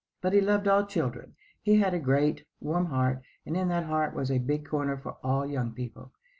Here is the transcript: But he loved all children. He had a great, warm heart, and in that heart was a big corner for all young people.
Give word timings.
But 0.19 0.33
he 0.33 0.41
loved 0.41 0.67
all 0.67 0.87
children. 0.87 1.35
He 1.61 1.77
had 1.77 1.93
a 1.93 1.99
great, 1.99 2.47
warm 2.59 2.87
heart, 2.87 3.21
and 3.45 3.55
in 3.55 3.67
that 3.67 3.83
heart 3.85 4.15
was 4.15 4.31
a 4.31 4.39
big 4.39 4.65
corner 4.67 4.97
for 4.97 5.17
all 5.21 5.45
young 5.45 5.73
people. 5.73 6.11